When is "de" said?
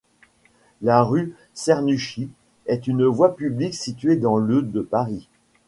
4.63-4.81